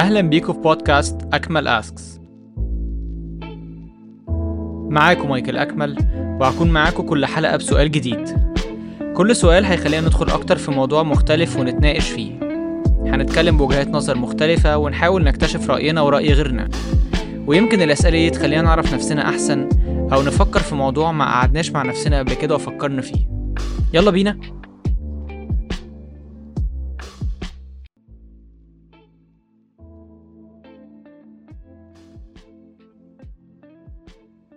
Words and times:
أهلا 0.00 0.20
بيكم 0.20 0.52
في 0.52 0.58
بودكاست 0.58 1.20
أكمل 1.32 1.68
أسكس 1.68 2.20
معاكم 4.90 5.28
مايكل 5.28 5.56
أكمل 5.56 5.96
وهكون 6.40 6.70
معاكم 6.70 7.02
كل 7.02 7.26
حلقة 7.26 7.56
بسؤال 7.56 7.90
جديد. 7.90 8.28
كل 9.14 9.36
سؤال 9.36 9.64
هيخلينا 9.64 10.06
ندخل 10.06 10.30
أكتر 10.30 10.56
في 10.56 10.70
موضوع 10.70 11.02
مختلف 11.02 11.56
ونتناقش 11.56 12.10
فيه. 12.10 12.32
هنتكلم 13.06 13.56
بوجهات 13.56 13.88
نظر 13.88 14.18
مختلفة 14.18 14.76
ونحاول 14.76 15.24
نكتشف 15.24 15.70
رأينا 15.70 16.00
ورأي 16.00 16.32
غيرنا. 16.32 16.68
ويمكن 17.46 17.82
الأسئلة 17.82 18.18
دي 18.18 18.30
تخلينا 18.30 18.62
نعرف 18.62 18.94
نفسنا 18.94 19.28
أحسن 19.28 19.68
أو 20.12 20.22
نفكر 20.22 20.60
في 20.60 20.74
موضوع 20.74 21.12
ما 21.12 21.24
قعدناش 21.24 21.70
مع 21.70 21.82
نفسنا 21.82 22.18
قبل 22.18 22.34
كده 22.34 22.54
وفكرنا 22.54 23.02
فيه. 23.02 23.28
يلا 23.94 24.10
بينا. 24.10 24.59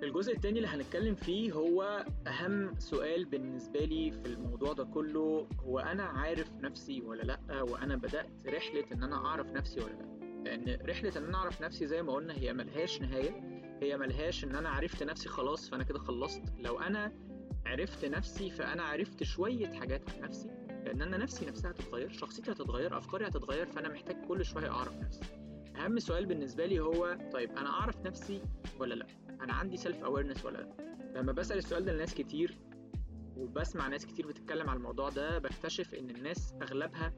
الجزء 0.04 0.36
التاني 0.36 0.58
اللي 0.58 0.68
هنتكلم 0.68 1.16
فيه 1.16 1.52
هو 1.54 2.06
أهم 2.28 2.80
سؤال 2.80 3.26
بالنسبة 3.26 3.80
لي 3.80 4.12
في 4.12 4.26
الموضوع 4.26 4.74
ده 4.74 4.84
كله 4.84 5.48
هو 5.60 5.80
أنا 5.80 6.04
عارف 6.04 6.52
نفسي 6.62 7.02
ولا 7.02 7.22
لأ؟ 7.22 7.62
وأنا 7.62 7.96
بدأت 7.96 8.48
رحلة 8.48 8.86
إن 8.94 9.04
أنا 9.04 9.16
أعرف 9.26 9.48
نفسي 9.52 9.80
ولا 9.80 9.94
لأ؟ 9.94 10.14
لأن 10.46 10.88
رحلة 10.90 11.18
إن 11.18 11.24
أنا 11.24 11.38
أعرف 11.38 11.62
نفسي 11.62 11.88
زي 11.88 12.04
ما 12.04 12.14
قلنا 12.14 12.34
هي 12.34 12.54
ملهاش 12.54 13.02
نهاية 13.02 13.42
هي 13.82 13.98
ملهاش 13.98 14.44
إن 14.44 14.56
أنا 14.56 14.70
عرفت 14.70 15.04
نفسي 15.04 15.30
خلاص 15.30 15.70
فأنا 15.70 15.84
كده 15.84 16.00
خلصت. 16.00 16.42
لو 16.60 16.80
أنا 16.80 17.12
عرفت 17.66 18.06
نفسي 18.06 18.50
فأنا 18.50 18.84
عرفت 18.84 19.24
شوية 19.24 19.68
حاجات 19.74 20.10
عن 20.10 20.22
نفسي 20.22 20.48
لأن 20.86 21.02
أنا 21.02 21.18
نفسي 21.18 21.46
نفسها 21.46 21.72
هتتغير 21.72 22.10
شخصيتي 22.12 22.52
هتتغير 22.52 22.98
أفكاري 22.98 23.28
هتتغير 23.28 23.66
فأنا 23.66 23.90
محتاج 23.90 24.26
كل 24.28 24.46
شوية 24.46 24.70
أعرف 24.72 24.94
نفسي. 24.96 25.22
أهم 25.76 26.00
سؤال 26.00 26.26
بالنسبة 26.26 26.66
لي 26.66 26.80
هو 26.80 27.18
طيب 27.34 27.52
أنا 27.52 27.70
أعرف 27.70 27.98
نفسي 28.06 28.42
ولا 28.80 28.94
لأ؟ 28.96 29.06
أنا 29.44 29.54
عندي 29.54 29.78
self 29.78 30.04
awareness 30.04 30.46
ولا 30.46 30.58
لأ؟ 30.58 30.96
لما 31.16 31.32
بسأل 31.32 31.58
السؤال 31.58 31.86
ده 31.86 31.94
لناس 31.94 32.14
كتير 32.16 32.58
وبسمع 33.38 33.88
ناس 33.88 34.06
كتير 34.06 34.28
بتتكلم 34.28 34.70
على 34.70 34.78
الموضوع 34.78 35.10
ده 35.10 35.38
بكتشف 35.40 35.94
إن 35.94 36.10
الناس 36.10 36.54
أغلبها 36.62 37.14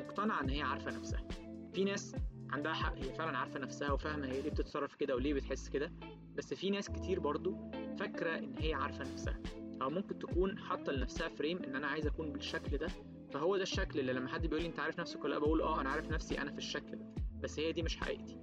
مقتنعه 0.00 0.40
إن 0.40 0.48
هي 0.48 0.62
عارفة 0.62 0.90
نفسها. 0.98 1.28
في 1.72 1.84
ناس 1.84 2.14
عندها 2.50 2.72
حق 2.72 2.94
هي 2.96 3.12
فعلا 3.12 3.38
عارفة 3.38 3.58
نفسها 3.58 3.92
وفاهمة 3.92 4.26
هي 4.26 4.42
ليه 4.42 4.50
بتتصرف 4.50 4.94
كده 4.94 5.14
وليه 5.16 5.34
بتحس 5.34 5.68
كده 5.68 5.92
بس 6.36 6.54
في 6.54 6.70
ناس 6.70 6.88
كتير 6.90 7.20
برضو 7.20 7.56
فاكرة 7.98 8.38
إن 8.38 8.54
هي 8.58 8.74
عارفة 8.74 9.12
نفسها. 9.12 9.40
أو 9.82 9.90
ممكن 9.90 10.18
تكون 10.18 10.58
حاطة 10.58 10.92
لنفسها 10.92 11.28
frame 11.28 11.62
إن 11.62 11.76
أنا 11.76 11.86
عايزه 11.86 12.08
أكون 12.10 12.32
بالشكل 12.32 12.78
ده 12.78 12.88
فهو 13.32 13.56
ده 13.56 13.62
الشكل 13.62 14.00
اللي 14.00 14.12
لما 14.12 14.28
حد 14.28 14.46
بيقول 14.46 14.62
لي 14.62 14.68
أنت 14.68 14.80
عارف 14.80 15.00
نفسك 15.00 15.24
ولا 15.24 15.32
لأ 15.34 15.38
بقول 15.38 15.62
آه 15.62 15.80
أنا 15.80 15.90
عارف 15.90 16.10
نفسي 16.10 16.38
أنا 16.38 16.52
في 16.52 16.58
الشكل 16.58 16.96
ده 16.96 17.14
بس 17.42 17.58
هي 17.58 17.72
دي 17.72 17.82
مش 17.82 17.96
حقيقتي. 17.96 18.38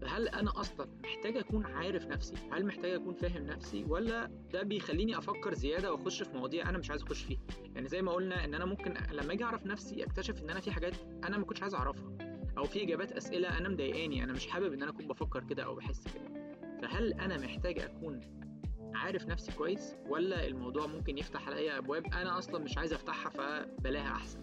فهل 0.00 0.28
أنا 0.28 0.60
أصلا 0.60 0.88
محتاج 1.04 1.36
أكون 1.36 1.66
عارف 1.66 2.06
نفسي؟ 2.06 2.34
هل 2.52 2.66
محتاج 2.66 2.90
أكون 2.92 3.14
فاهم 3.14 3.42
نفسي؟ 3.46 3.84
ولا 3.84 4.30
ده 4.52 4.62
بيخليني 4.62 5.18
أفكر 5.18 5.54
زيادة 5.54 5.92
وأخش 5.92 6.22
في 6.22 6.36
مواضيع 6.36 6.68
أنا 6.68 6.78
مش 6.78 6.90
عايز 6.90 7.02
أخش 7.02 7.22
فيها؟ 7.22 7.40
يعني 7.74 7.88
زي 7.88 8.02
ما 8.02 8.12
قلنا 8.12 8.44
إن 8.44 8.54
أنا 8.54 8.64
ممكن 8.64 8.94
لما 9.12 9.32
أجي 9.32 9.44
أعرف 9.44 9.66
نفسي 9.66 10.04
أكتشف 10.04 10.42
إن 10.42 10.50
أنا 10.50 10.60
في 10.60 10.70
حاجات 10.72 10.94
أنا 11.24 11.38
ما 11.38 11.44
كنتش 11.44 11.62
عايز 11.62 11.74
أعرفها 11.74 12.12
أو 12.58 12.64
في 12.64 12.82
إجابات 12.82 13.12
أسئلة 13.12 13.58
أنا 13.58 13.68
مضايقاني 13.68 14.24
أنا 14.24 14.32
مش 14.32 14.46
حابب 14.46 14.72
إن 14.72 14.82
أنا 14.82 14.90
أكون 14.90 15.06
بفكر 15.06 15.44
كده 15.44 15.62
أو 15.62 15.74
بحس 15.74 16.04
كده. 16.04 16.56
فهل 16.82 17.12
أنا 17.12 17.36
محتاج 17.36 17.78
أكون 17.78 18.20
عارف 18.94 19.26
نفسي 19.26 19.52
كويس؟ 19.52 19.94
ولا 20.08 20.46
الموضوع 20.46 20.86
ممكن 20.86 21.18
يفتح 21.18 21.48
عليا 21.48 21.78
أبواب 21.78 22.06
أنا 22.06 22.38
أصلا 22.38 22.58
مش 22.58 22.78
عايز 22.78 22.92
أفتحها 22.92 23.30
فبلاها 23.30 24.12
أحسن؟ 24.12 24.40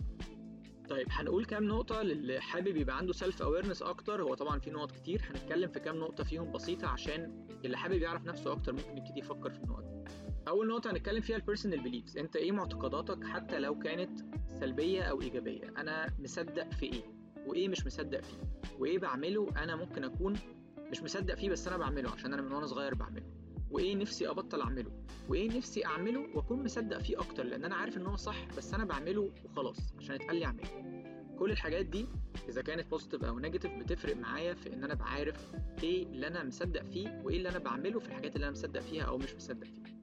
طيب 0.89 1.07
هنقول 1.11 1.45
كام 1.45 1.63
نقطة 1.63 2.01
للي 2.01 2.39
حابب 2.39 2.75
يبقى 2.77 2.97
عنده 2.97 3.13
self 3.13 3.41
awareness 3.41 3.81
أكتر؟ 3.81 4.23
هو 4.23 4.33
طبعا 4.33 4.59
في 4.59 4.71
نقط 4.71 4.91
كتير 4.91 5.21
هنتكلم 5.29 5.69
في 5.71 5.79
كام 5.79 5.95
نقطة 5.97 6.23
فيهم 6.23 6.51
بسيطة 6.51 6.87
عشان 6.87 7.47
اللي 7.65 7.77
حابب 7.77 8.01
يعرف 8.01 8.25
نفسه 8.25 8.51
أكتر 8.51 8.73
ممكن 8.73 8.97
يبتدي 8.97 9.19
يفكر 9.19 9.49
في 9.49 9.59
النقط 9.63 9.83
دي. 9.83 10.11
أول 10.47 10.67
نقطة 10.67 10.91
هنتكلم 10.91 11.21
فيها 11.21 11.35
ال 11.35 11.40
personal 11.40 11.79
beliefs 11.83 12.17
أنت 12.17 12.35
إيه 12.35 12.51
معتقداتك 12.51 13.23
حتى 13.23 13.59
لو 13.59 13.79
كانت 13.79 14.19
سلبية 14.59 15.01
أو 15.03 15.21
إيجابية؟ 15.21 15.73
أنا 15.77 16.13
مصدق 16.19 16.71
في 16.71 16.85
إيه؟ 16.85 17.03
وإيه 17.47 17.67
مش 17.67 17.85
مصدق 17.85 18.21
فيه؟ 18.23 18.37
وإيه 18.79 18.99
بعمله 18.99 19.47
أنا 19.63 19.75
ممكن 19.75 20.03
أكون 20.03 20.33
مش 20.91 21.03
مصدق 21.03 21.35
فيه 21.35 21.49
بس 21.49 21.67
أنا 21.67 21.77
بعمله 21.77 22.09
عشان 22.09 22.33
أنا 22.33 22.41
من 22.41 22.51
وأنا 22.51 22.65
صغير 22.65 22.95
بعمله. 22.95 23.25
وايه 23.71 23.95
نفسي 23.95 24.29
ابطل 24.29 24.61
اعمله 24.61 24.91
وايه 25.29 25.57
نفسي 25.57 25.85
اعمله 25.85 26.27
واكون 26.35 26.63
مصدق 26.63 26.97
فيه 27.01 27.19
أكتر 27.19 27.43
لأن 27.43 27.63
أنا 27.65 27.75
عارف 27.75 27.97
ان 27.97 28.05
هو 28.07 28.15
صح 28.15 28.45
بس 28.57 28.73
أنا 28.73 28.85
بعمله 28.85 29.31
وخلاص 29.45 29.93
عشان 29.97 30.15
اتقال 30.15 30.35
لي 30.35 30.45
اعمله. 30.45 30.67
كل 31.39 31.51
الحاجات 31.51 31.85
دي 31.85 32.05
إذا 32.49 32.61
كانت 32.61 32.87
positive 32.91 33.23
أو 33.23 33.39
negative 33.39 33.71
بتفرق 33.71 34.15
معايا 34.15 34.53
في 34.53 34.73
إن 34.73 34.83
أنا 34.83 34.93
بعرف 34.93 35.51
إيه 35.83 36.03
اللي 36.03 36.27
أنا 36.27 36.43
مصدق 36.43 36.83
فيه 36.83 37.21
وإيه 37.23 37.37
اللي 37.37 37.49
أنا 37.49 37.57
بعمله 37.59 37.99
في 37.99 38.07
الحاجات 38.07 38.35
اللي 38.35 38.43
أنا 38.43 38.51
مصدق 38.51 38.79
فيها 38.79 39.03
أو 39.03 39.17
مش 39.17 39.35
مصدق 39.35 39.67
فيها. 39.67 39.97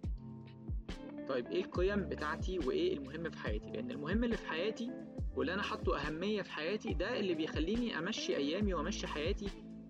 طيب 1.28 1.46
إيه 1.46 1.64
القيم 1.64 2.08
بتاعتي 2.08 2.58
وإيه 2.58 2.94
المهم 2.98 3.30
في 3.30 3.38
حياتي؟ 3.38 3.70
لأن 3.70 3.90
المهم 3.90 4.24
اللي 4.24 4.36
في 4.36 4.46
حياتي 4.48 4.90
واللي 5.36 5.54
أنا 5.54 5.62
حاطه 5.62 5.98
أهمية 5.98 6.42
في 6.42 6.52
حياتي 6.52 6.94
ده 6.94 7.20
اللي 7.20 7.34
بيخليني 7.34 7.98
أمشي 7.98 8.36
أيامي 8.36 8.74
وأمشي 8.74 9.06
حياتي 9.06 9.48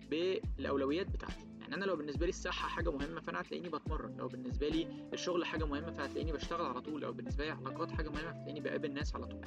بالأولويات 0.09 1.07
بتاعتي. 1.11 1.44
يعني 1.65 1.75
أنا 1.75 1.85
لو 1.85 1.95
بالنسبة 1.95 2.25
لي 2.25 2.29
الصحة 2.29 2.67
حاجة 2.67 2.91
مهمة 2.91 3.21
فأنا 3.21 3.41
هتلاقيني 3.41 3.69
بتمرن 3.69 4.17
لو 4.17 4.27
بالنسبة 4.27 4.69
لي 4.69 4.87
الشغل 5.13 5.45
حاجة 5.45 5.65
مهمة 5.65 5.91
فهتلاقيني 5.91 6.31
بشتغل 6.31 6.65
على 6.65 6.81
طول 6.81 7.01
لو 7.01 7.13
بالنسبة 7.13 7.45
لي 7.45 7.51
علاقات 7.51 7.91
حاجة 7.91 8.09
مهمة 8.09 8.29
هتلاقيني 8.29 8.59
بقابل 8.59 8.93
ناس 8.93 9.15
على 9.15 9.25
طول. 9.25 9.41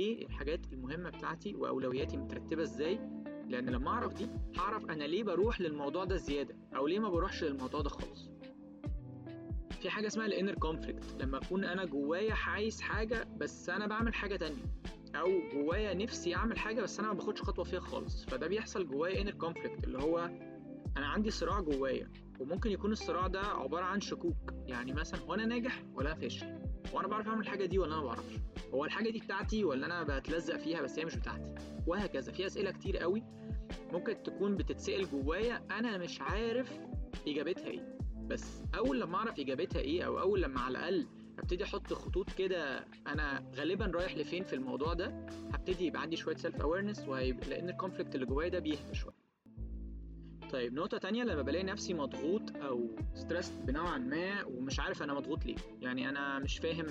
إيه 0.00 0.26
الحاجات 0.26 0.72
المهمة 0.72 1.10
بتاعتي 1.10 1.54
وأولوياتي 1.54 2.16
مترتبة 2.16 2.62
إزاي؟ 2.62 2.98
لأن 3.48 3.70
لما 3.70 3.90
أعرف 3.90 4.14
دي 4.14 4.28
هعرف 4.58 4.84
أنا 4.84 5.04
ليه 5.04 5.22
بروح 5.24 5.60
للموضوع 5.60 6.04
ده 6.04 6.16
زيادة 6.16 6.56
أو 6.76 6.86
ليه 6.86 6.98
ما 6.98 7.08
بروحش 7.08 7.44
للموضوع 7.44 7.80
ده 7.80 7.88
خالص. 7.88 8.30
في 9.80 9.90
حاجة 9.90 10.06
اسمها 10.06 10.26
ال 10.26 10.31
inner 10.31 10.54
conflict 10.54 11.04
لما 11.22 11.38
أكون 11.38 11.64
أنا 11.64 11.84
جوايا 11.84 12.34
عايز 12.34 12.80
حاجة 12.80 13.28
بس 13.36 13.68
أنا 13.70 13.86
بعمل 13.86 14.14
حاجة 14.14 14.36
تانية 14.36 14.62
أو 15.14 15.28
جوايا 15.52 15.94
نفسي 15.94 16.34
أعمل 16.34 16.58
حاجة 16.58 16.82
بس 16.82 16.98
أنا 17.00 17.08
ما 17.08 17.14
باخدش 17.14 17.42
خطوة 17.42 17.64
فيها 17.64 17.80
خالص 17.80 18.24
فده 18.24 18.46
بيحصل 18.46 18.86
جوايا 18.86 19.20
inner 19.22 19.30
conflict 19.32 19.84
اللي 19.84 19.98
هو 19.98 20.30
أنا 20.96 21.06
عندي 21.06 21.30
صراع 21.30 21.60
جوايا 21.60 22.10
وممكن 22.40 22.70
يكون 22.70 22.92
الصراع 22.92 23.26
ده 23.26 23.40
عبارة 23.40 23.84
عن 23.84 24.00
شكوك. 24.00 24.54
يعني 24.66 24.92
مثلا 24.92 25.20
هو 25.20 25.34
أنا 25.34 25.46
ناجح 25.46 25.82
ولا 25.94 26.12
أنا 26.12 26.20
فاشل؟ 26.20 26.46
هو 26.94 27.00
أنا 27.00 27.08
بعرف 27.08 27.28
أعمل 27.28 27.40
الحاجة 27.40 27.64
دي 27.66 27.78
ولا 27.78 27.92
أنا 27.92 28.00
ما 28.00 28.06
بعرفش؟ 28.06 28.34
هو 28.74 28.84
الحاجة 28.84 29.10
دي 29.10 29.18
بتاعتي 29.20 29.64
ولا 29.64 29.86
أنا 29.86 30.18
بتلزق 30.18 30.56
فيها 30.56 30.82
بس 30.82 30.98
هي 30.98 31.04
مش 31.04 31.16
بتاعتي؟ 31.16 31.54
وهكذا. 31.86 32.32
في 32.32 32.46
أسئلة 32.46 32.70
كتير 32.70 32.96
قوي 32.98 33.22
ممكن 33.92 34.22
تكون 34.22 34.56
بتتسأل 34.56 35.10
جوايا 35.10 35.66
أنا 35.70 35.98
مش 35.98 36.20
عارف 36.20 36.78
إجابتها 37.28 37.66
إيه. 37.66 37.98
بس 38.26 38.62
أول 38.76 39.00
لما 39.00 39.16
أعرف 39.16 39.40
إجابتها 39.40 39.80
إيه 39.80 40.02
أو 40.06 40.20
أول 40.20 40.42
لما 40.42 40.60
على 40.60 40.78
الأقل 40.78 41.06
أبتدي 41.38 41.64
أحط 41.64 41.92
خطوط 41.92 42.30
كده 42.32 42.84
أنا 43.06 43.50
غالبا 43.54 43.86
رايح 43.94 44.16
لفين 44.16 44.44
في 44.44 44.52
الموضوع 44.52 44.94
ده 44.94 45.06
هبتدي 45.52 45.86
يبقى 45.86 46.02
عندي 46.02 46.16
شوية 46.16 46.36
self 46.36 46.60
awareness 46.60 47.08
وهيبقى 47.08 47.48
لأن 47.50 47.68
ال 47.70 47.75
conflict 47.75 48.14
اللي 48.14 48.26
جوايا 48.26 48.48
ده 48.48 48.58
بيهدى 48.58 48.94
شوية. 48.94 49.23
طيب 50.54 50.74
نقطة 50.74 50.98
تانية 50.98 51.24
لما 51.24 51.42
بلاقي 51.42 51.64
نفسي 51.64 51.94
مضغوط 51.94 52.56
أو 52.56 52.96
stressed 53.14 53.50
بنوعا 53.50 53.98
ما 53.98 54.44
ومش 54.44 54.80
عارف 54.80 55.02
أنا 55.02 55.14
مضغوط 55.14 55.46
ليه. 55.46 55.56
يعني 55.80 56.08
أنا 56.08 56.38
مش 56.38 56.58
فاهم 56.58 56.86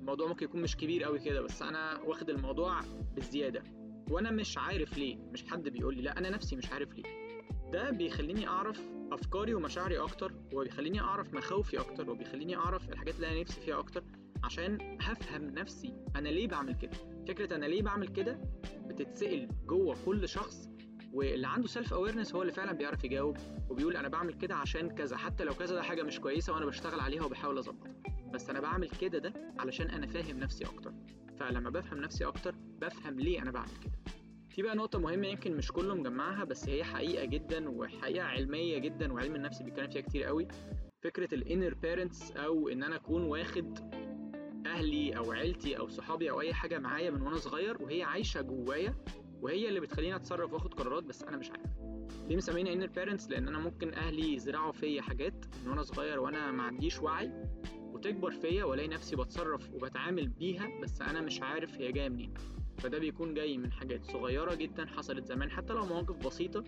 الموضوع 0.00 0.28
ممكن 0.28 0.44
يكون 0.44 0.62
مش 0.62 0.76
كبير 0.76 1.04
قوي 1.04 1.18
كده 1.18 1.40
بس 1.40 1.62
أنا 1.62 2.00
واخد 2.00 2.30
الموضوع 2.30 2.80
بالزيادة 3.14 3.62
وأنا 4.10 4.30
مش 4.30 4.58
عارف 4.58 4.98
ليه 4.98 5.16
مش 5.16 5.44
حد 5.44 5.68
بيقول 5.68 5.96
لي 5.96 6.02
لا 6.02 6.18
أنا 6.18 6.30
نفسي 6.30 6.56
مش 6.56 6.70
عارف 6.72 6.94
ليه. 6.94 7.02
ده 7.72 7.90
بيخليني 7.90 8.48
أعرف 8.48 8.80
أفكاري 9.12 9.54
ومشاعري 9.54 9.98
أكتر 9.98 10.32
وبيخليني 10.52 11.00
أعرف 11.00 11.34
مخاوفي 11.34 11.80
أكتر 11.80 12.10
وبيخليني 12.10 12.56
أعرف 12.56 12.88
الحاجات 12.88 13.14
اللي 13.16 13.26
أنا 13.26 13.40
نفسي 13.40 13.60
فيها 13.60 13.78
أكتر 13.78 14.04
عشان 14.44 14.98
هفهم 15.00 15.44
نفسي 15.44 15.94
أنا 16.16 16.28
ليه 16.28 16.48
بعمل 16.48 16.74
كده. 16.74 16.96
فكرة 17.28 17.56
أنا 17.56 17.66
ليه 17.66 17.82
بعمل 17.82 18.08
كده 18.08 18.40
بتتسأل 18.86 19.48
جوه 19.66 19.96
كل 20.06 20.28
شخص 20.28 20.73
واللي 21.14 21.46
عنده 21.48 21.68
self 21.68 21.92
awareness 21.92 22.34
هو 22.34 22.42
اللي 22.42 22.52
فعلا 22.52 22.72
بيعرف 22.72 23.04
يجاوب 23.04 23.36
وبيقول 23.70 23.96
أنا 23.96 24.08
بعمل 24.08 24.34
كده 24.34 24.54
عشان 24.54 24.90
كذا 24.90 25.16
حتى 25.16 25.44
لو 25.44 25.54
كذا 25.54 25.74
ده 25.74 25.82
حاجة 25.82 26.02
مش 26.02 26.20
كويسة 26.20 26.52
وأنا 26.52 26.66
بشتغل 26.66 27.00
عليها 27.00 27.24
وبحاول 27.24 27.58
أظبطها. 27.58 27.94
بس 28.32 28.50
أنا 28.50 28.60
بعمل 28.60 28.88
كده 29.00 29.18
ده 29.18 29.32
علشان 29.58 29.90
أنا 29.90 30.06
فاهم 30.06 30.38
نفسي 30.38 30.64
أكتر. 30.64 30.92
فلما 31.40 31.70
بفهم 31.70 31.98
نفسي 32.00 32.24
أكتر 32.24 32.54
بفهم 32.80 33.20
ليه 33.20 33.42
أنا 33.42 33.50
بعمل 33.50 33.76
كده. 33.84 33.92
في 34.48 34.62
بقى 34.62 34.76
نقطة 34.76 34.98
مهمة 34.98 35.26
يمكن 35.26 35.56
مش 35.56 35.72
كله 35.72 35.94
مجمعها 35.94 36.44
بس 36.44 36.68
هي 36.68 36.84
حقيقة 36.84 37.24
جدا 37.24 37.68
وحقيقة 37.70 38.24
علمية 38.26 38.78
جدا 38.78 39.12
وعلم 39.12 39.34
النفس 39.34 39.62
بيتكلم 39.62 39.90
فيها 39.90 40.02
كتير 40.02 40.24
قوي. 40.24 40.48
فكرة 41.02 41.34
ال 41.34 41.41
inner 41.41 41.74
parents 41.74 42.32
أو 42.32 42.68
إن 42.68 42.82
أنا 42.82 42.96
أكون 42.96 43.22
واخد 43.22 43.78
أهلي 44.66 45.16
أو 45.16 45.32
عيلتي 45.32 45.78
أو 45.78 45.88
صحابي 45.88 46.30
أو 46.30 46.40
أي 46.40 46.54
حاجة 46.54 46.78
معايا 46.78 47.10
من 47.10 47.22
وأنا 47.22 47.36
صغير 47.36 47.82
وهي 47.82 48.02
عايشة 48.02 48.40
جوايا 48.40 48.94
وهي 49.44 49.68
اللي 49.68 49.80
بتخليني 49.80 50.16
اتصرف 50.16 50.52
واخد 50.52 50.74
قرارات 50.74 51.04
بس 51.04 51.22
أنا 51.22 51.36
مش 51.36 51.50
عارف. 51.50 51.70
ليه 52.28 52.36
مسمينها 52.36 52.72
inner 52.72 52.86
parents 52.86 53.30
لأن 53.30 53.48
أنا 53.48 53.58
ممكن 53.58 53.94
أهلي 53.94 54.34
يزرعوا 54.34 54.72
فيا 54.72 55.02
حاجات 55.02 55.44
من 55.64 55.70
وأنا 55.70 55.82
صغير 55.82 56.20
وأنا 56.20 56.50
ما 56.50 56.62
عنديش 56.62 57.00
وعي 57.00 57.30
وتكبر 57.80 58.30
فيا 58.30 58.64
وألاقي 58.64 58.88
نفسي 58.88 59.16
بتصرف 59.16 59.74
وبتعامل 59.74 60.28
بيها 60.28 60.80
بس 60.82 61.00
أنا 61.00 61.20
مش 61.20 61.42
عارف 61.42 61.74
هي 61.74 61.92
جاية 61.92 62.08
منين. 62.08 62.34
فده 62.78 62.98
بيكون 62.98 63.34
جاي 63.34 63.58
من 63.58 63.72
حاجات 63.72 64.04
صغيرة 64.04 64.54
جدا 64.54 64.86
حصلت 64.86 65.26
زمان 65.26 65.50
حتى 65.50 65.72
لو 65.72 65.86
مواقف 65.86 66.26
بسيطة 66.26 66.64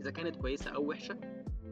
إذا 0.00 0.10
كانت 0.10 0.36
كويسة 0.36 0.70
أو 0.70 0.88
وحشة. 0.88 1.18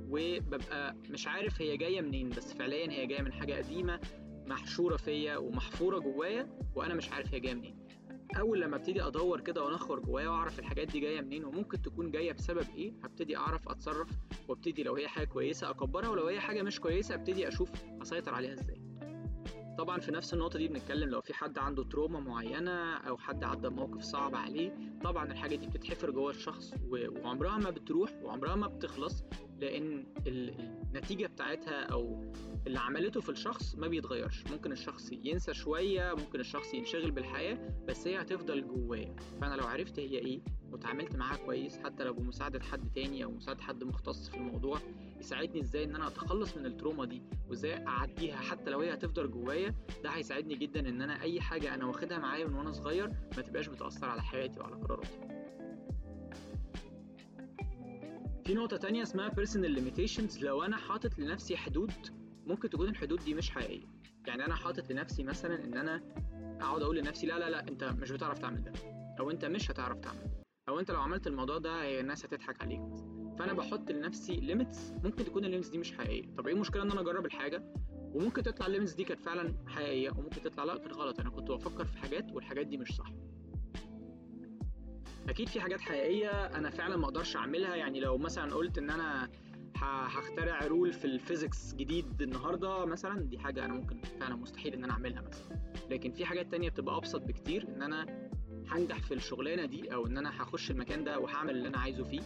وببقى 0.09 0.97
مش 1.11 1.27
عارف 1.27 1.63
هي 1.63 1.77
جاية 1.77 2.01
منين 2.01 2.29
بس 2.29 2.53
فعليا 2.55 2.91
هي 2.91 3.07
جاية 3.07 3.23
من 3.23 3.33
حاجة 3.33 3.53
قديمة 3.55 4.01
محشورة 4.47 4.97
فيا 4.97 5.37
ومحفورة 5.37 5.99
جوايا 5.99 6.59
وأنا 6.75 6.95
مش 6.95 7.11
عارف 7.13 7.35
هي 7.35 7.41
جاية 7.41 7.55
منين. 7.55 7.77
أول 8.39 8.61
لما 8.61 8.77
ابتدي 8.77 9.03
أدور 9.03 9.41
كده 9.41 9.65
وانخر 9.65 9.99
جوايا 10.01 10.29
وأعرف 10.29 10.59
الحاجات 10.59 10.89
دي 10.89 11.01
جاية 11.01 11.21
منين 11.21 11.45
وممكن 11.45 11.83
تكون 11.83 12.11
جاية 12.11 12.33
بسبب 12.33 12.67
إيه 12.77 12.93
هبتدي 13.05 13.37
أعرف 13.37 13.69
أتصرف 13.69 14.09
وأبتدي 14.49 14.83
لو 14.83 14.95
هي 14.97 15.09
حاجة 15.09 15.25
كويسة 15.27 15.71
أكبرها 15.71 16.09
ولو 16.09 16.27
هي 16.27 16.41
حاجة 16.41 16.63
مش 16.63 16.81
كويسة 16.81 17.15
أبتدي 17.15 17.49
أشوف 17.49 17.71
أسيطر 18.03 18.35
عليها 18.35 18.53
إزاي. 18.53 18.80
طبعا 19.81 20.01
في 20.01 20.13
نفس 20.13 20.35
النقطة 20.35 20.59
دي 20.59 20.69
بنتكلم 20.69 21.09
لو 21.11 21.21
في 21.21 21.35
حد 21.35 21.59
عنده 21.59 21.85
تروما 21.85 22.21
معينة 22.21 22.97
أو 22.97 23.19
حد 23.19 23.45
عدى 23.45 23.69
موقف 23.69 24.03
صعب 24.03 24.35
عليه 24.35 24.77
طبعا 25.05 25.33
الحاجة 25.33 25.57
دي 25.57 25.67
بتتحفر 25.67 26.11
جوه 26.11 26.31
الشخص 26.31 26.75
وعمرها 26.91 27.59
ما 27.59 27.71
بتروح 27.71 28.11
وعمرها 28.23 28.55
ما 28.57 28.67
بتخلص 28.67 29.25
لأن 29.61 30.07
النتيجة 30.27 31.27
بتاعتها 31.27 31.83
أو 31.85 32.33
اللي 32.67 32.79
عملته 32.79 33.21
في 33.21 33.29
الشخص 33.29 33.75
ما 33.75 33.89
بيتغيرش. 33.89 34.45
ممكن 34.51 34.73
الشخص 34.73 35.13
ينسى 35.13 35.55
شوية 35.55 36.15
ممكن 36.15 36.41
الشخص 36.41 36.75
ينشغل 36.75 37.11
بالحياة 37.11 37.59
بس 37.89 38.07
هي 38.07 38.21
هتفضل 38.21 38.69
جواه 38.69 39.17
فأنا 39.41 39.55
لو 39.55 39.67
عرفت 39.67 39.99
هي 39.99 40.19
إيه 40.19 40.41
وتعاملت 40.73 41.17
معاها 41.17 41.37
كويس 41.37 41.79
حتى 41.79 42.05
لو 42.05 42.13
بمساعدة 42.13 42.61
حد 42.61 42.93
تاني 42.95 43.25
أو 43.25 43.31
مساعدة 43.31 43.63
حد 43.63 43.85
مختص 43.85 44.29
في 44.29 44.37
الموضوع 44.37 44.79
يساعدني 45.21 45.61
إزاي 45.61 45.85
إن 45.85 45.95
أنا 45.95 46.07
أتخلص 46.07 46.57
من 46.57 46.67
التروما 46.67 47.05
دي 47.05 47.23
وإزاي 47.49 47.87
أعديها 47.87 48.37
حتى 48.37 48.71
لو 48.71 48.81
هي 48.81 48.95
هتفضل 48.95 49.31
جوايا 49.31 49.75
ده 50.05 50.11
هيساعدني 50.11 50.55
جدا 50.55 50.81
إن 50.89 51.03
أنا 51.03 51.23
أي 51.23 51.41
حاجة 51.41 51.75
أنا 51.75 51.87
واخدها 51.87 52.19
معايا 52.19 52.47
من 52.47 52.55
وأنا 52.55 52.73
صغير 52.73 53.09
ما 53.37 53.43
تبقاش 53.43 53.67
بتأثر 53.69 54.07
على 54.09 54.23
حياتي 54.23 54.61
وعلى 54.61 54.75
قراراتي. 54.75 55.19
في 58.45 58.55
نقطة 58.55 58.77
تانية 58.77 59.03
اسمها 59.03 59.29
personal 59.31 59.79
limitations. 59.79 60.43
لو 60.43 60.63
أنا 60.63 60.77
حاطط 60.77 61.19
لنفسي 61.19 61.57
حدود 61.57 61.93
ممكن 62.47 62.71
تكون 62.71 62.89
الحدود 62.89 63.21
دي 63.25 63.35
مش 63.35 63.51
حقيقية. 63.51 63.87
يعني 64.27 64.45
أنا 64.45 64.55
حاطط 64.55 64.91
لنفسي 64.91 65.23
مثلا 65.23 65.65
إن 65.65 65.77
أنا 65.77 66.03
أقعد 66.61 66.83
أقول 66.83 66.97
لنفسي 66.99 67.27
لا 67.27 67.39
لا 67.39 67.51
لا 67.51 67.69
أنت 67.69 67.85
مش 67.85 68.11
بتعرف 68.11 68.39
تعمل 68.39 68.63
ده 68.65 68.73
أو 69.21 69.31
أنت 69.31 69.45
مش 69.45 69.71
هتعرف 69.71 69.99
تعمل 70.01 70.23
ده 70.25 70.31
أو 70.69 70.81
أنت 70.81 70.91
لو 70.91 71.01
عملت 71.01 71.27
الموضوع 71.27 71.59
ده 71.59 72.01
الناس 72.01 72.25
هتضحك 72.25 72.63
عليك 72.63 72.81
فأنا 73.41 73.53
بحط 73.53 73.91
لنفسي 73.91 74.37
limits 74.37 74.93
ممكن 75.05 75.25
تكون 75.25 75.45
ال 75.45 75.48
limits 75.48 75.69
دي 75.69 75.79
مش 75.79 75.93
حقيقية. 75.93 76.35
طب 76.37 76.47
إيه 76.47 76.55
المشكلة 76.55 76.83
إن 76.83 76.91
أنا 76.91 77.01
أجرب 77.01 77.27
الحاجة؟ 77.27 77.63
وممكن 78.15 78.43
تطلع 78.43 78.67
ال 78.67 78.71
limits 78.71 78.93
دي 78.95 79.05
كانت 79.05 79.21
فعلا 79.21 79.55
حقيقية 79.67 80.11
وممكن 80.11 80.43
تطلع 80.43 80.65
لا 80.65 80.79
كانت 80.79 80.95
غلط. 80.95 81.21
أنا 81.21 81.31
كنت 81.31 81.51
بفكر 81.51 81.85
في 81.85 81.99
حاجات 81.99 82.33
والحاجات 82.33 82.67
دي 82.67 82.77
مش 82.77 82.93
صح. 82.97 83.13
أكيد 85.29 85.49
في 85.49 85.61
حاجات 85.61 85.81
حقيقية 85.81 86.31
أنا 86.31 86.71
فعلا 86.71 86.97
ما 86.97 87.05
أقدرش 87.05 87.37
أعملها. 87.37 87.75
يعني 87.77 88.01
لو 88.01 88.19
مثلا 88.19 88.55
قلت 88.55 88.79
إن 88.79 88.91
أنا 88.91 89.29
هخترع 89.83 90.67
rule 90.67 90.93
في 90.93 91.05
ال 91.05 91.13
physics 91.14 91.75
جديد 91.75 92.23
النهارده 92.23 92.85
مثلا 92.87 93.21
دي 93.21 93.39
حاجة 93.39 93.65
أنا 93.65 93.75
ممكن 93.75 94.01
فعلا 94.21 94.37
مستحيل 94.37 94.75
إن 94.75 94.85
أنا 94.85 94.93
أعملها 94.93 95.23
مثلا. 95.23 95.59
لكن 95.91 96.13
في 96.13 96.25
حاجات 96.25 96.51
تانية 96.51 96.69
بتبقى 96.69 96.97
أبسط 96.97 97.23
بكتير 97.23 97.69
إن 97.69 97.83
أنا 97.83 98.29
هنجح 98.69 98.99
في 98.99 99.15
الشغلانة 99.15 99.65
دي 99.67 99.95
أو 99.95 100.07
إن 100.07 100.19
أنا 100.19 100.43
هخش 100.43 100.71
المكان 100.71 101.05
ده 101.05 101.19
وهعمل 101.19 101.57
اللي 101.57 101.69
أنا 101.69 101.79
عايزه 101.79 102.05
فيه. 102.05 102.21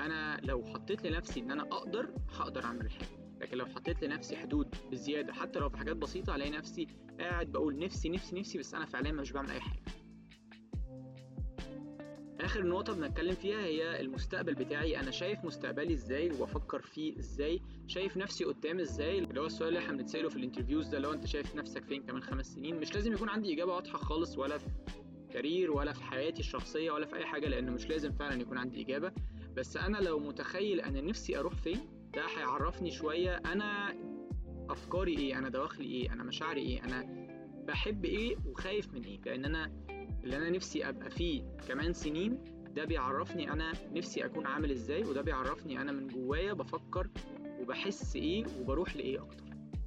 أنا 0.00 0.40
لو 0.44 0.64
حطيت 0.64 1.06
لنفسي 1.06 1.40
إن 1.40 1.50
أنا 1.50 1.62
أقدر 1.62 2.10
هقدر 2.38 2.64
أعمل 2.64 2.80
الحاجة. 2.86 3.18
لكن 3.40 3.56
لو 3.56 3.66
حطيت 3.66 4.04
لنفسي 4.04 4.36
حدود 4.36 4.74
بزيادة 4.92 5.32
حتى 5.32 5.58
لو 5.58 5.68
في 5.68 5.76
حاجات 5.76 5.96
بسيطة 5.96 6.34
الاقي 6.34 6.50
نفسي 6.50 6.86
قاعد 7.20 7.52
بقول 7.52 7.78
نفسي 7.78 8.08
نفسي 8.08 8.36
نفسي 8.40 8.58
بس 8.58 8.74
أنا 8.74 8.86
فعليا 8.86 9.12
مش 9.12 9.32
بعمل 9.32 9.50
أي 9.50 9.60
حاجة. 9.60 9.80
آخر 12.40 12.66
نقطة 12.66 12.92
بنتكلم 12.94 13.34
فيها 13.34 13.58
هي 13.58 14.00
المستقبل 14.00 14.54
بتاعي. 14.54 15.00
أنا 15.00 15.10
شايف 15.10 15.44
مستقبلي 15.44 15.94
إزاي 15.94 16.30
وبفكر 16.30 16.80
فيه 16.82 17.18
إزاي؟ 17.18 17.60
شايف 17.86 18.16
نفسي 18.16 18.44
قدام 18.44 18.80
إزاي؟ 18.80 19.18
اللي 19.18 19.40
هو 19.40 19.46
السؤال 19.46 19.68
اللي 19.68 19.78
إحنا 19.78 19.92
بنتسأله 19.96 20.28
في 20.28 20.36
الانترفيوز 20.36 20.88
ده 20.88 20.98
لو 20.98 21.12
أنت 21.12 21.26
شايف 21.26 21.54
نفسك 21.56 21.84
فين 21.84 22.02
كمان 22.02 22.22
خمس 22.22 22.46
سنين؟ 22.54 22.80
مش 22.80 22.94
لازم 22.94 23.12
يكون 23.12 23.28
عندي 23.28 23.54
إجابة 23.54 23.72
واضحة 23.74 23.98
خالص 23.98 24.38
ولا 24.38 24.58
في 24.58 24.66
career 25.32 25.70
ولا 25.70 25.92
في 25.92 26.02
حياتي 26.02 26.40
الشخصية 26.40 26.90
ولا 26.90 27.06
في 27.06 27.16
أي 27.16 27.26
حاجة 27.26 27.48
لأنه 27.48 27.72
مش 27.72 27.88
لازم 27.88 28.12
فعلا 28.12 28.40
يكون 28.40 28.58
عندي 28.58 28.82
إجابة. 28.82 29.12
بس 29.58 29.76
أنا 29.76 29.98
لو 29.98 30.18
متخيل 30.18 30.80
أنا 30.80 31.00
نفسي 31.00 31.38
أروح 31.38 31.54
فين 31.54 31.78
ده 32.14 32.22
هيعرفني 32.36 32.90
شوية 32.90 33.36
أنا 33.36 33.94
أفكاري 34.70 35.18
إيه 35.18 35.38
أنا 35.38 35.48
دواخلي 35.48 35.86
إيه 35.86 36.12
أنا 36.12 36.24
مشاعري 36.24 36.60
إيه 36.60 36.84
أنا 36.84 37.02
بحب 37.68 38.04
إيه 38.04 38.36
وخايف 38.46 38.94
من 38.94 39.04
إيه. 39.04 39.20
لأن 39.26 39.44
أنا 39.44 39.72
اللي 40.24 40.36
أنا 40.36 40.50
نفسي 40.50 40.88
أبقى 40.88 41.10
فيه 41.10 41.42
كمان 41.68 41.92
سنين 41.92 42.44
ده 42.76 42.84
بيعرفني 42.84 43.52
أنا 43.52 43.72
نفسي 43.92 44.24
أكون 44.24 44.46
عامل 44.46 44.70
إزاي 44.70 45.04
وده 45.04 45.22
بيعرفني 45.22 45.80
أنا 45.80 45.92
من 45.92 46.06
جوايا 46.06 46.52
بفكر 46.52 47.10
وبحس 47.60 48.16
إيه 48.16 48.44
وبروح 48.60 48.96
لإيه 48.96 49.22
أكتر. 49.22 49.44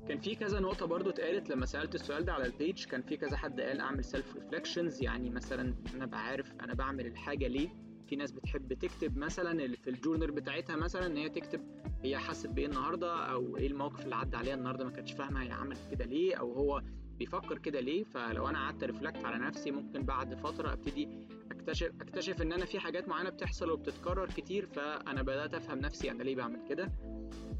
كان 0.07 0.19
في 0.19 0.35
كذا 0.35 0.59
نقطة 0.59 0.85
برضو 0.85 1.09
اتقالت 1.09 1.49
لما 1.49 1.65
سألت 1.65 1.95
السؤال 1.95 2.25
ده 2.25 2.33
على 2.33 2.45
ال 2.45 2.53
page 2.53 2.85
كان 2.85 3.01
في 3.01 3.17
كذا 3.17 3.37
حد 3.37 3.61
قال 3.61 3.79
أعمل 3.79 4.03
self 4.03 4.35
reflections 4.35 5.03
يعني 5.03 5.29
مثلا 5.29 5.75
أنا 5.95 6.05
بعرف 6.05 6.53
أنا 6.61 6.73
بعمل 6.73 7.05
الحاجة 7.07 7.47
ليه. 7.47 7.69
في 8.11 8.17
ناس 8.17 8.31
بتحب 8.31 8.73
تكتب 8.73 9.17
مثلا 9.17 9.75
في 9.75 9.89
ال 9.89 9.94
journal 9.94 10.31
بتاعتها 10.31 10.75
مثلا 10.75 11.05
إن 11.05 11.17
هي 11.17 11.29
تكتب 11.29 11.61
هي 12.03 12.17
حست 12.17 12.47
بإيه 12.47 12.65
النهارده 12.65 13.15
أو 13.15 13.57
إيه 13.57 13.67
الموقف 13.67 14.03
اللي 14.03 14.15
عدى 14.15 14.37
عليها 14.37 14.53
النهارده 14.53 14.85
ما 14.85 14.91
كانتش 14.91 15.11
فاهمة 15.11 15.43
هي 15.43 15.51
عملت 15.51 15.79
كده 15.91 16.05
ليه 16.05 16.35
أو 16.35 16.53
هو 16.53 16.81
بيفكر 17.19 17.57
كده 17.57 17.79
ليه. 17.79 18.03
فلو 18.03 18.47
أنا 18.47 18.59
قعدت 18.59 18.83
reflect 18.83 19.25
على 19.25 19.37
نفسي 19.45 19.71
ممكن 19.71 20.03
بعد 20.03 20.33
فترة 20.35 20.73
أبتدي 20.73 21.09
اكتشف 21.51 21.91
أكتشف 22.01 22.41
إن 22.41 22.53
أنا 22.53 22.65
في 22.65 22.79
حاجات 22.79 23.07
معينة 23.07 23.29
بتحصل 23.29 23.71
وبتتكرر 23.71 24.25
كتير 24.27 24.65
فأنا 24.65 25.21
بدأت 25.21 25.53
أفهم 25.53 25.79
نفسي 25.79 26.11
أنا 26.11 26.23
ليه 26.23 26.35
بعمل 26.35 26.59
كده. 26.69 26.91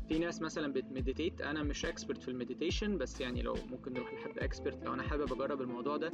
في 0.07 0.19
ناس 0.19 0.41
مثلا 0.41 0.73
بت 0.73 0.87
meditate 0.87 1.41
أنا 1.41 1.63
مش 1.63 1.85
expert 1.85 2.21
في 2.23 2.27
ال 2.31 2.37
meditation 2.37 2.97
بس 2.97 3.21
يعني 3.21 3.41
لو 3.41 3.55
ممكن 3.71 3.93
نروح 3.93 4.13
لحد 4.13 4.39
expert 4.39 4.85
لو 4.85 4.93
أنا 4.93 5.03
حابب 5.03 5.33
أجرب 5.33 5.61
الموضوع 5.61 5.97
ده. 5.97 6.11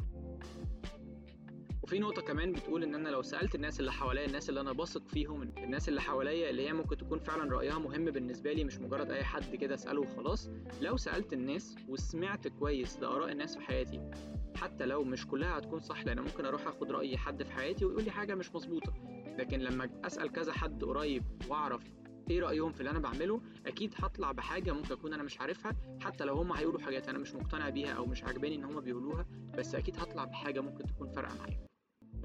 وفي 1.88 2.00
نقطة 2.00 2.22
كمان 2.22 2.52
بتقول 2.52 2.84
إن 2.84 2.96
أنا 2.96 3.10
لو 3.10 3.22
سألت 3.22 3.56
الناس 3.56 3.80
اللي 3.80 3.92
حواليا 3.92 4.26
الناس 4.26 4.50
اللي 4.50 4.62
أنا 4.62 4.72
بثق 4.72 5.08
فيهم 5.08 5.42
الناس 5.42 5.90
اللي 5.90 6.02
حواليا 6.02 6.50
اللي 6.50 6.68
هي 6.68 6.74
ممكن 6.74 6.98
تكون 6.98 7.20
فعلا 7.20 7.52
رأيها 7.56 7.80
مهم 7.80 8.06
بالنسبة 8.06 8.54
لي 8.54 8.64
مش 8.64 8.80
مجرد 8.80 9.12
أي 9.12 9.24
حد 9.24 9.56
كده 9.56 9.76
اساله 9.76 10.02
وخلاص. 10.02 10.50
لو 10.82 10.98
سألت 10.98 11.34
الناس 11.34 11.76
وسمعت 11.88 12.48
كويس 12.48 13.00
لآراء 13.00 13.32
الناس 13.32 13.58
في 13.58 13.62
حياتي 13.62 14.12
حتى 14.56 14.86
لو 14.86 15.04
مش 15.04 15.28
كلها 15.28 15.58
هتكون 15.58 15.80
صح 15.80 16.06
لأن 16.06 16.20
ممكن 16.20 16.46
أروح 16.46 16.68
آخد 16.68 16.92
رأي 16.92 17.18
حد 17.18 17.44
في 17.44 17.52
حياتي 17.52 17.86
ويقول 17.86 18.04
لي 18.04 18.12
حاجة 18.12 18.36
مش 18.36 18.56
مظبوطة. 18.56 18.94
لكن 19.40 19.60
لما 19.60 19.90
أسأل 20.04 20.32
كذا 20.32 20.54
حد 20.54 20.84
قريب 20.84 21.24
وأعرف 21.50 21.84
إيه 22.30 22.40
رأيهم 22.40 22.72
في 22.72 22.80
اللي 22.80 22.92
أنا 22.92 23.00
بعمله 23.00 23.42
أكيد 23.66 23.94
هطلع 23.98 24.32
بحاجة 24.32 24.72
ممكن 24.72 24.92
أكون 24.94 25.14
أنا 25.14 25.24
مش 25.24 25.40
عارفها 25.42 25.76
حتى 26.02 26.26
لو 26.26 26.36
هم 26.36 26.52
هيقولوا 26.52 26.80
حاجات 26.80 27.10
أنا 27.10 27.18
مش 27.18 27.36
مقتنع 27.36 27.70
بيها 27.70 27.92
أو 27.94 28.06
مش 28.06 28.24
عاجباني 28.24 28.56
إن 28.56 28.64
هم 28.64 28.80
بيقولوها 28.82 29.26
بس 29.58 29.76
أكيد 29.76 30.00
هطلع 30.00 30.26
بحاجة 30.26 30.60
ممكن 30.62 30.86
تكون 30.86 31.10
فارقة 31.12 31.36
معايا. 31.38 31.68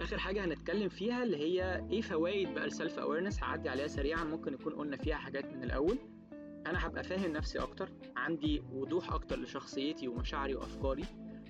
آخر 0.00 0.18
حاجة 0.18 0.44
هنتكلم 0.44 0.88
فيها 0.88 1.22
اللي 1.22 1.36
هي 1.36 1.86
إيه 1.90 2.00
فوائد 2.00 2.54
بقى 2.54 2.64
ال 2.64 2.71
self 2.71 2.98
awareness 2.98 3.42
هعدي 3.42 3.68
عليها 3.68 3.86
سريعا. 3.86 4.24
ممكن 4.24 4.52
نكون 4.52 4.72
قلنا 4.72 4.96
فيها 4.96 5.16
حاجات 5.16 5.44
من 5.44 5.64
الأول. 5.64 5.98
أنا 6.66 6.86
هبقى 6.86 7.04
فاهم 7.04 7.32
نفسي 7.32 7.58
أكتر. 7.58 7.88
عندي 8.16 8.62
وضوح 8.72 9.12
أكتر 9.12 9.38
لشخصيتي 9.40 10.08
ومشاعري 10.08 10.54
وأفكاري. 10.54 11.04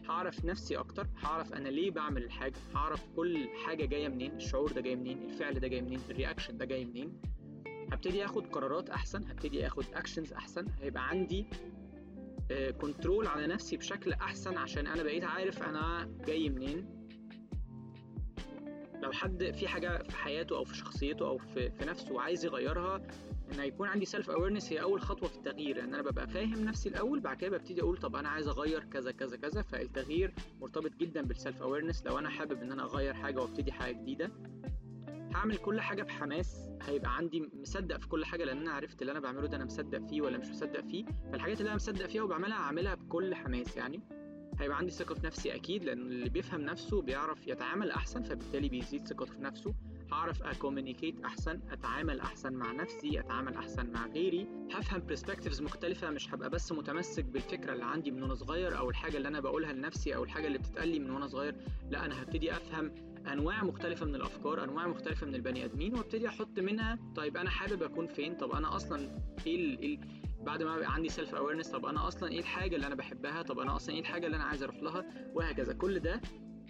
هعرف 0.09 0.45
نفسي 0.45 0.77
أكتر. 0.77 1.07
هعرف 1.23 1.53
أنا 1.55 1.69
ليه 1.69 1.91
بعمل 1.91 2.25
الحاجة. 2.25 2.55
هعرف 2.75 3.07
كل 3.17 3.49
حاجة 3.67 3.85
جاية 3.85 4.09
منين. 4.09 4.37
الشعور 4.37 4.73
ده 4.73 4.81
جاي 4.81 4.97
منين. 4.97 5.23
الفعل 5.23 5.55
ده 5.61 5.69
جاي 5.69 5.81
منين. 5.83 6.01
ال 6.11 6.16
reaction 6.16 6.57
ده 6.57 6.65
جاي 6.65 6.85
منين. 6.85 7.23
هبتدي 7.93 8.25
آخد 8.25 8.47
قرارات 8.47 8.91
أحسن. 8.91 9.25
هبتدي 9.25 9.67
آخد 9.67 9.85
actions 9.95 10.33
أحسن. 10.33 10.67
هيبقى 10.81 11.09
عندي 11.09 11.47
control 12.81 13.27
على 13.27 13.47
نفسي 13.47 13.77
بشكل 13.77 14.13
أحسن 14.13 14.57
عشان 14.57 14.87
أنا 14.87 15.03
بقيت 15.03 15.25
عارف 15.25 15.63
أنا 15.63 16.11
جاي 16.27 16.49
منين. 16.49 17.02
لو 19.03 19.13
حد 19.13 19.51
في 19.51 19.69
حاجة 19.69 20.03
في 20.03 20.17
حياته 20.17 20.57
أو 20.57 20.65
في 20.65 20.77
شخصيته 20.77 21.27
أو 21.29 21.39
في, 21.39 21.71
في 21.71 21.85
نفسه 21.85 22.13
وعايز 22.15 22.45
يغيرها 22.45 22.97
إن 23.53 23.61
يكون 23.65 23.89
عندي 23.89 24.05
self 24.05 24.31
awareness 24.31 24.73
هي 24.73 24.83
أول 24.83 25.01
خطوة 25.01 25.29
في 25.29 25.37
التغيير 25.37 25.81
إن 25.85 25.95
أنا 25.95 26.03
ببقى 26.03 26.27
فاهم 26.29 26.65
نفسي 26.65 26.89
الأول 26.89 27.21
بعد 27.21 27.37
كده 27.37 27.59
ببتدي 27.59 27.81
أقول 27.83 27.97
طب 27.97 28.17
أنا 28.17 28.29
عايز 28.29 28.49
أغير 28.49 28.85
كذا 28.85 29.13
كذا 29.13 29.37
كذا 29.37 29.63
فالتغيير 29.63 30.35
مرتبط 30.61 30.91
جدا 31.01 31.23
بال 31.23 31.36
self 31.36 31.63
awareness 31.63 32.07
لو 32.07 32.19
أنا 32.19 32.29
حابب 32.31 32.63
إن 32.63 32.73
أنا 32.73 32.85
أغير 32.85 33.15
حاجة 33.15 33.41
وأبتدي 33.41 33.73
حاجة 33.73 33.93
جديدة 33.93 34.31
هعمل 35.35 35.57
كل 35.57 35.81
حاجة 35.81 36.03
بحماس 36.03 36.71
هيبقى 36.83 37.17
عندي 37.17 37.51
مصدق 37.55 37.97
في 38.01 38.09
كل 38.09 38.25
حاجة 38.25 38.45
لأن 38.45 38.59
أنا 38.59 38.73
عرفت 38.73 39.03
اللي 39.03 39.13
أنا 39.13 39.21
بعمله 39.21 39.47
ده 39.47 39.57
أنا 39.57 39.65
مصدق 39.65 40.07
فيه 40.09 40.21
ولا 40.21 40.39
مش 40.39 40.49
مصدق 40.49 40.81
فيه 40.81 41.05
فالحاجات 41.33 41.59
اللي 41.61 41.69
أنا 41.69 41.77
مصدق 41.77 42.07
فيها 42.07 42.23
وبعملها 42.23 42.57
هعملها 42.59 42.95
بكل 42.95 43.35
حماس 43.35 43.77
يعني. 43.77 44.01
هيبقى 44.61 44.79
عندي 44.79 44.91
ثقة 44.93 45.15
في 45.15 45.27
نفسي 45.27 45.55
أكيد 45.55 45.85
لأن 45.85 45.99
اللي 45.99 46.29
بيفهم 46.29 46.61
نفسه 46.61 47.03
بيعرف 47.03 47.47
يتعامل 47.49 47.91
أحسن 47.91 48.23
فبالتالي 48.23 48.69
بيزيد 48.69 49.09
ثقته 49.09 49.33
في 49.33 49.43
نفسه. 49.43 49.75
هعرف 50.13 50.43
أ 50.43 50.50
communicate 50.50 51.25
أحسن 51.25 51.61
أتعامل 51.71 52.21
أحسن 52.21 52.53
مع 52.53 52.73
نفسي 52.73 53.21
أتعامل 53.21 53.55
أحسن 53.55 53.87
مع 53.93 54.07
غيري. 54.07 54.47
هفهم 54.73 55.07
perspectives 55.07 55.63
مختلفة 55.63 56.11
مش 56.11 56.35
هبقى 56.35 56.51
بس 56.51 56.73
متمسك 56.73 57.25
بالفكرة 57.25 57.73
اللي 57.73 57.85
عندي 57.85 58.11
من 58.11 58.23
وأنا 58.23 58.35
صغير 58.35 58.79
أو 58.79 58.91
الحاجة 58.91 59.17
اللي 59.17 59.29
أنا 59.29 59.41
بقولها 59.41 59.73
لنفسي 59.73 60.15
أو 60.15 60.25
الحاجة 60.25 60.47
اللي 60.47 60.59
بتتقال 60.59 60.89
لي 60.89 60.99
من 60.99 61.11
وأنا 61.11 61.27
صغير. 61.27 61.55
لا 61.91 62.05
أنا 62.05 62.23
هبتدي 62.23 62.53
أفهم 62.53 63.12
أنواع 63.27 63.65
مختلفة 63.65 64.07
من 64.07 64.15
الأفكار 64.15 64.65
أنواع 64.65 64.87
مختلفة 64.87 65.27
من 65.27 65.35
البني 65.35 65.65
آدمين 65.65 65.95
وابتدي 65.95 66.29
أحط 66.29 66.59
منها 66.59 66.99
طيب 67.17 67.37
أنا 67.37 67.51
حابب 67.51 67.83
أكون 67.83 68.07
فين؟ 68.07 68.35
طب 68.37 68.51
أنا 68.53 68.77
أصلا 68.77 69.19
إيه 69.47 69.57
ال... 69.57 69.79
إيه 69.79 69.99
ال... 69.99 70.09
بعد 70.45 70.63
ما 70.63 70.77
يبقى 70.77 70.95
عندي 70.95 71.09
self 71.09 71.35
awareness 71.35 71.69
طب 71.71 71.87
أنا 71.87 72.09
أصلا 72.09 72.29
إيه 72.31 72.39
الحاجة 72.41 72.77
اللي 72.77 72.87
أنا 72.87 72.95
بحبها؟ 72.95 73.43
طب 73.43 73.59
أنا 73.59 73.77
أصلا 73.77 73.95
إيه 73.95 74.01
الحاجة 74.01 74.27
اللي 74.27 74.37
أنا 74.37 74.45
عايز 74.45 74.63
أروح 74.63 74.77
لها؟ 74.83 75.05
وهكذا. 75.35 75.73
كل 75.73 75.99
ده 75.99 76.21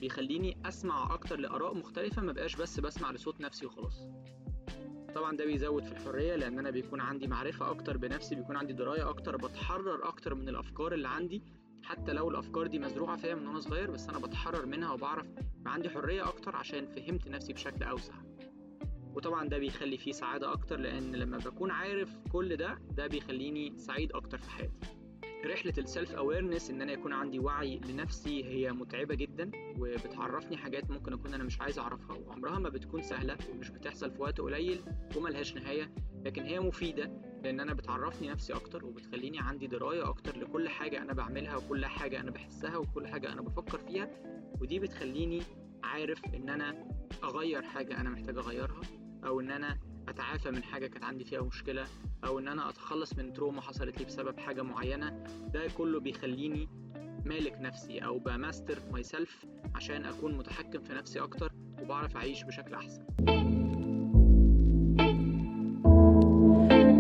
بيخليني 0.01 0.57
أسمع 0.65 1.15
أكتر 1.15 1.37
لآراء 1.39 1.75
مختلفة 1.75 2.23
ما 2.23 2.33
بقاش 2.33 2.57
بس 2.57 2.81
بسمع 2.81 3.11
لصوت 3.11 3.41
نفسي 3.41 3.67
وخلاص. 3.67 4.07
طبعا 5.15 5.37
ده 5.37 5.45
بيزود 5.45 5.85
في 5.85 5.93
الحرية 5.93 6.37
لأن 6.37 6.59
أنا 6.59 6.71
بيكون 6.71 7.01
عندي 7.01 7.27
معرفة 7.27 7.71
أكتر 7.71 7.97
بنفسي 7.97 8.35
بيكون 8.35 8.57
عندي 8.57 8.73
دراية 8.73 9.09
أكتر 9.09 9.37
بتحرر 9.37 10.09
أكتر 10.09 10.35
من 10.35 10.49
الأفكار 10.49 10.93
اللي 10.95 11.09
عندي 11.09 11.43
حتى 11.83 12.13
لو 12.13 12.31
الأفكار 12.31 12.67
دي 12.67 12.79
مزروعة 12.79 13.17
فيا 13.17 13.35
من 13.35 13.47
وأنا 13.47 13.61
صغير 13.61 13.91
بس 13.91 14.09
أنا 14.09 14.19
بتحرر 14.19 14.67
منها 14.67 14.93
وبعرف 14.93 15.27
يبقى 15.61 15.73
عندي 15.75 15.91
حرية 15.91 16.29
أكتر 16.29 16.57
عشان 16.57 16.87
فهمت 16.87 17.29
نفسي 17.29 17.53
بشكل 17.53 17.85
أوسع. 17.85 18.15
وطبعا 19.15 19.49
ده 19.49 19.59
بيخلي 19.59 19.99
فيه 19.99 20.13
سعادة 20.13 20.53
أكتر 20.53 20.77
لأن 20.77 21.17
لما 21.17 21.39
بكون 21.39 21.71
عارف 21.71 22.17
كل 22.33 22.57
ده 22.57 22.79
ده 22.91 23.07
بيخليني 23.07 23.79
سعيد 23.79 24.13
أكتر 24.13 24.39
في 24.39 24.51
حياتي. 24.51 24.73
رحلة 25.47 25.73
السيلف 25.79 26.13
اويرنس 26.15 26.71
إن 26.71 26.83
أنا 26.83 26.93
يكون 26.93 27.13
عندي 27.13 27.39
وعي 27.39 27.79
لنفسي 27.79 28.45
هي 28.45 28.73
متعبة 28.73 29.15
جدا 29.15 29.51
وبتعرفني 29.79 30.57
حاجات 30.57 30.91
ممكن 30.91 31.13
أكون 31.13 31.35
أنا 31.35 31.45
مش 31.45 31.61
عايز 31.61 31.79
أعرفها 31.79 32.17
وعمرها 32.17 32.59
ما 32.59 32.69
بتكون 32.69 33.03
سهلة 33.03 33.37
ومش 33.51 33.71
بتحصل 33.71 34.11
في 34.11 34.23
وقت 34.23 34.41
قليل 34.41 34.81
وملهاش 35.17 35.55
نهاية 35.55 35.95
لكن 36.25 36.43
هي 36.43 36.61
مفيدة 36.61 37.32
لأن 37.43 37.61
أنا 37.61 37.75
بتعرفني 37.75 38.29
نفسي 38.29 38.53
أكتر 38.53 38.85
وبتخليني 38.85 39.39
عندي 39.41 39.67
دراية 39.67 40.09
أكتر 40.09 40.39
لكل 40.39 40.69
حاجة 40.69 41.03
أنا 41.03 41.13
بعملها 41.13 41.57
وكل 41.57 41.87
حاجة 41.87 42.21
أنا 42.21 42.31
بحسها 42.31 42.77
وكل 42.77 43.07
حاجة 43.09 43.33
أنا 43.33 43.43
بفكر 43.43 43.79
فيها 43.79 44.11
ودي 44.61 44.79
بتخليني 44.79 45.43
عارف 45.85 46.21
ان 46.35 46.49
أنا 46.49 46.89
اغير 47.25 47.63
حاجة 47.63 48.01
أنا 48.01 48.11
محتاج 48.11 48.39
اغيرها 48.39 48.81
أو 49.27 49.41
ان 49.41 49.51
أنا 49.51 49.79
اتعافى 50.09 50.51
من 50.51 50.63
حاجة 50.63 50.87
كانت 50.87 51.05
عندي 51.05 51.25
فيها 51.25 51.41
مشكلة 51.43 51.85
أو 52.25 52.39
ان 52.39 52.49
أنا 52.49 52.69
اتخلص 52.69 53.15
من 53.15 53.33
trauma 53.33 53.61
حصلت 53.61 53.99
لي 53.99 54.05
بسبب 54.05 54.39
حاجة 54.41 54.63
معينة. 54.63 55.25
ده 55.55 55.69
كله 55.79 56.01
بيخليني 56.01 56.69
مالك 57.27 57.57
نفسي 57.61 57.99
أو 57.99 58.19
ب 58.19 58.79
master 58.93 59.03
myself 59.03 59.47
عشان 59.75 60.05
اكون 60.05 60.35
متحكم 60.35 60.83
في 60.83 60.93
نفسي 60.93 61.21
أكتر 61.21 61.53
وبعرف 61.83 62.17
اعيش 62.17 62.43
بشكل 62.45 62.75
احسن. 62.75 63.03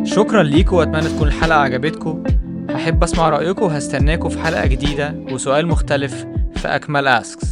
شكرا 0.04 0.42
ليكم 0.42 0.76
وأتمنى 0.76 1.08
تكون 1.08 1.28
الحلقة 1.28 1.58
عجبتكم. 1.58 2.24
هحب 2.70 3.02
أسمع 3.02 3.28
رأيكم 3.28 3.64
وهستناكم 3.64 4.28
في 4.28 4.38
حلقة 4.38 4.66
جديدة 4.66 5.14
وسؤال 5.32 5.66
مختلف 5.66 6.26
في 6.56 6.68
أكمل 6.68 7.06
أسكس. 7.06 7.51